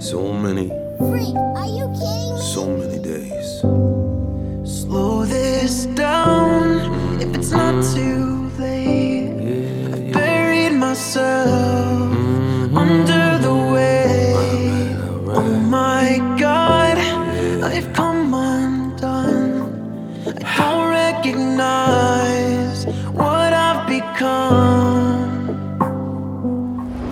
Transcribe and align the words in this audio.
So 0.00 0.32
many. 0.32 0.68
Freak, 0.96 1.34
are 1.34 1.66
you 1.66 1.88
kidding 1.98 2.34
me? 2.34 2.40
So 2.40 2.68
many 2.68 3.00
days. 3.00 3.60
Slow 4.62 5.24
this 5.24 5.86
down 5.86 6.78
mm. 6.78 7.20
if 7.20 7.34
it's 7.34 7.50
not 7.50 7.82
too 7.94 8.48
late. 8.58 9.26
Yeah, 9.26 9.88
yeah. 9.90 9.96
I 9.96 10.12
buried 10.12 10.78
myself 10.78 12.14
mm 12.14 12.70
-hmm. 12.70 12.78
under 12.78 13.38
the 13.42 13.54
weight. 13.74 14.38
Right, 14.38 14.94
right. 15.26 15.38
Oh 15.38 15.52
my 15.66 16.22
god, 16.38 16.96
yeah. 16.98 17.66
I've 17.66 17.90
come 17.92 18.30
undone. 18.38 19.74
I 20.30 20.32
don't 20.58 20.86
recognize 20.94 22.86
what 23.18 23.50
I've 23.50 23.82
become. 23.90 25.07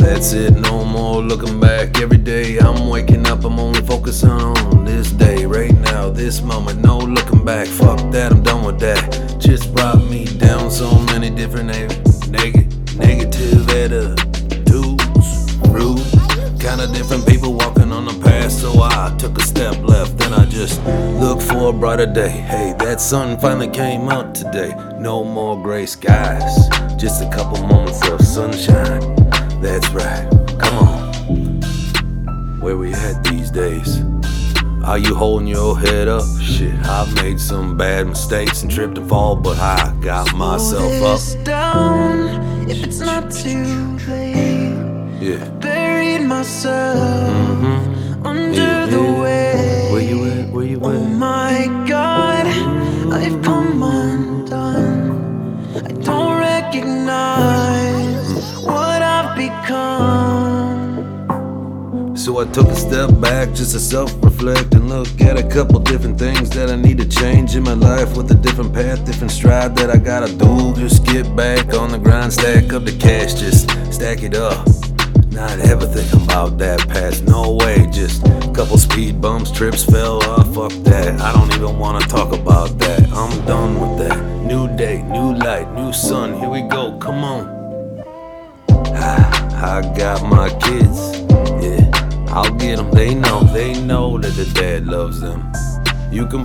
That's 0.06 0.32
it, 0.34 0.52
no 0.54 0.84
more 0.84 1.20
looking 1.20 1.58
back. 1.58 2.00
Every 2.00 2.16
day 2.16 2.58
I'm 2.58 2.88
waking 2.88 3.26
up, 3.26 3.44
I'm 3.44 3.58
only 3.58 3.80
focusing 3.82 4.30
on 4.30 4.84
this 4.84 5.10
day, 5.10 5.44
right 5.46 5.74
now, 5.80 6.10
this 6.10 6.40
moment. 6.42 6.80
No 6.80 6.96
looking 6.98 7.44
back, 7.44 7.66
fuck 7.66 7.98
that, 8.12 8.30
I'm 8.30 8.40
done 8.44 8.64
with 8.64 8.78
that. 8.78 9.36
Just 9.40 9.74
brought 9.74 9.98
me 10.08 10.24
down 10.24 10.70
so 10.70 10.96
many 11.06 11.28
different 11.28 11.66
neg- 11.66 12.30
neg- 12.30 12.96
negative 12.96 13.68
attitudes, 13.68 15.28
rude. 15.70 16.00
Kinda 16.60 16.86
different 16.94 17.26
people 17.26 17.54
walking 17.54 17.90
on 17.90 18.04
the 18.04 18.16
path, 18.22 18.52
so 18.52 18.80
I 18.80 19.12
took 19.18 19.36
a 19.38 19.42
step 19.42 19.76
left. 19.82 20.16
Then 20.18 20.32
I 20.32 20.44
just 20.46 20.80
looked 21.18 21.42
for 21.42 21.70
a 21.70 21.72
brighter 21.72 22.06
day. 22.06 22.30
Hey, 22.30 22.76
that 22.78 23.00
sun 23.00 23.38
finally 23.40 23.68
came 23.68 24.08
out 24.08 24.36
today. 24.36 24.72
No 25.00 25.24
more 25.24 25.60
gray 25.60 25.84
skies, 25.84 26.68
just 26.96 27.22
a 27.24 27.28
couple 27.28 27.60
moments 27.66 28.08
of 28.08 28.20
sunshine. 28.20 29.15
That's 29.60 29.88
right, 29.90 30.28
come 30.58 30.78
on. 30.78 32.60
Where 32.60 32.76
we 32.76 32.92
at 32.92 33.24
these 33.24 33.50
days? 33.50 34.00
Are 34.84 34.98
you 34.98 35.14
holding 35.14 35.48
your 35.48 35.78
head 35.78 36.08
up? 36.08 36.24
Shit, 36.40 36.74
I've 36.84 37.12
made 37.16 37.40
some 37.40 37.76
bad 37.76 38.06
mistakes 38.06 38.62
and 38.62 38.70
tripped 38.70 38.98
and 38.98 39.08
fall, 39.08 39.34
but 39.34 39.58
I 39.58 39.92
got 40.00 40.34
myself 40.36 40.90
this 40.92 41.34
up. 41.34 41.44
down 41.44 42.70
if 42.70 42.84
it's 42.84 43.00
not 43.00 43.30
too 43.30 43.98
late. 44.08 44.76
Yeah. 45.20 45.48
Buried 45.60 46.22
myself 46.26 46.98
mm-hmm. 46.98 48.26
under 48.26 48.52
Yeah, 48.60 48.86
the 48.86 49.00
yeah. 49.00 49.20
weight. 49.22 49.45
I 62.38 62.44
took 62.52 62.68
a 62.68 62.76
step 62.76 63.18
back 63.18 63.54
just 63.54 63.72
to 63.72 63.80
self 63.80 64.12
reflect 64.22 64.74
and 64.74 64.90
look 64.90 65.08
at 65.22 65.38
a 65.38 65.42
couple 65.42 65.80
different 65.80 66.18
things 66.18 66.50
that 66.50 66.68
I 66.68 66.76
need 66.76 66.98
to 66.98 67.08
change 67.08 67.56
in 67.56 67.62
my 67.62 67.72
life 67.72 68.14
with 68.14 68.30
a 68.30 68.34
different 68.34 68.74
path, 68.74 69.06
different 69.06 69.30
stride 69.30 69.74
that 69.76 69.90
I 69.90 69.96
gotta 69.96 70.30
do. 70.36 70.74
Just 70.74 71.06
get 71.06 71.34
back 71.34 71.72
on 71.72 71.90
the 71.90 71.98
grind, 71.98 72.32
stack 72.32 72.74
up 72.74 72.84
the 72.84 72.96
cash, 72.98 73.34
just 73.34 73.70
stack 73.90 74.22
it 74.22 74.34
up. 74.34 74.66
Not 75.30 75.58
ever 75.60 75.86
think 75.86 76.12
about 76.24 76.58
that 76.58 76.86
past, 76.88 77.24
no 77.24 77.54
way. 77.54 77.86
Just 77.90 78.22
couple 78.54 78.76
speed 78.76 79.20
bumps, 79.20 79.50
trips 79.50 79.84
fell 79.84 80.22
off, 80.24 80.54
fuck 80.54 80.72
that. 80.84 81.18
I 81.20 81.32
don't 81.32 81.52
even 81.54 81.78
wanna 81.78 82.00
talk 82.06 82.32
about 82.32 82.78
that. 82.80 83.02
I'm 83.12 83.46
done 83.46 83.80
with 83.80 84.08
that. 84.08 84.22
New 84.44 84.68
day, 84.76 85.02
new 85.02 85.34
light, 85.34 85.72
new 85.74 85.90
sun, 85.92 86.38
here 86.38 86.50
we 86.50 86.60
go, 86.62 86.98
come 86.98 87.24
on. 87.24 87.56
I 89.58 89.80
got 89.96 90.22
my 90.22 90.48
kids, 90.60 91.25
dad 94.56 94.86
loves 94.86 95.20
them. 95.20 95.52
You 96.10 96.26
can 96.26 96.40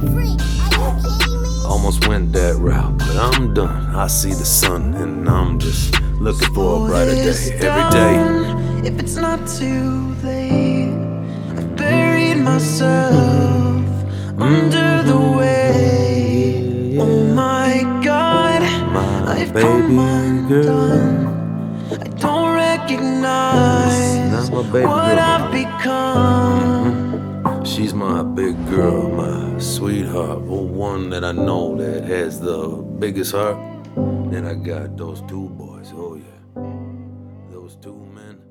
almost 1.65 2.07
went 2.07 2.33
that 2.33 2.55
route, 2.59 2.97
but 2.97 3.15
I'm 3.15 3.53
done. 3.53 3.95
I 3.95 4.07
see 4.07 4.31
the 4.31 4.45
sun, 4.45 4.93
and 4.95 5.29
I'm 5.29 5.59
just 5.59 5.99
looking 6.19 6.53
for 6.53 6.85
a 6.85 6.89
brighter 6.89 7.15
day 7.15 7.51
every 7.65 7.87
day. 7.99 8.87
If 8.89 8.99
it's 8.99 9.15
not 9.15 9.39
too 9.47 10.13
late, 10.23 10.91
I've 11.57 11.75
buried 11.77 12.39
myself 12.43 13.85
under 14.37 15.03
the 15.03 15.19
weight. 15.37 16.97
Oh 16.99 17.23
my 17.33 17.83
God, 18.03 18.61
My 18.91 19.35
I've 19.35 19.53
baby 19.53 19.95
girl. 20.49 21.29
I 21.91 22.07
don't 22.19 22.53
recognize 22.55 24.31
Not 24.31 24.51
my 24.51 24.71
baby 24.71 24.85
what 24.85 25.15
girl. 25.15 25.19
I've 25.19 25.51
become. 25.51 27.00
She's 27.81 27.95
my 27.95 28.21
big 28.21 28.53
girl, 28.69 29.09
my 29.09 29.57
sweetheart, 29.57 30.43
oh, 30.45 30.61
one 30.61 31.09
that 31.09 31.23
I 31.23 31.31
know 31.31 31.75
that 31.77 32.03
has 32.03 32.39
the 32.39 32.67
biggest 32.99 33.31
heart. 33.31 33.57
Then 34.29 34.45
I 34.45 34.53
got 34.53 34.97
those 34.97 35.23
two 35.23 35.49
boys, 35.49 35.91
oh 35.95 36.13
yeah, 36.13 36.61
those 37.51 37.77
two 37.77 37.97
men. 38.13 38.50